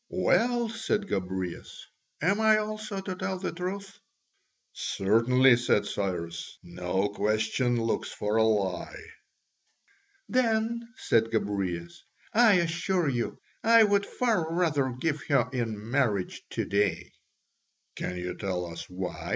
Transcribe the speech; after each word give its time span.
"Well," 0.09 0.67
said 0.67 1.07
Gobryas, 1.07 1.85
"am 2.23 2.39
I 2.41 2.57
also 2.57 3.01
to 3.01 3.13
tell 3.13 3.37
the 3.37 3.51
truth?" 3.51 3.99
"Certainly," 4.73 5.57
said 5.57 5.85
Cyrus, 5.85 6.57
"no 6.63 7.09
question 7.09 7.79
looks 7.79 8.09
for 8.11 8.37
a 8.37 8.43
lie." 8.43 8.97
"Then," 10.27 10.81
said 10.97 11.29
Gobryas, 11.29 12.01
"I 12.33 12.53
assure 12.55 13.09
you, 13.09 13.37
I 13.63 13.83
would 13.83 14.07
far 14.07 14.51
rather 14.51 14.89
give 14.89 15.21
her 15.27 15.47
in 15.53 15.91
marriage 15.91 16.41
to 16.49 16.65
day." 16.65 17.11
"Can 17.95 18.17
you 18.17 18.33
tell 18.35 18.65
us 18.65 18.89
why?" 18.89 19.29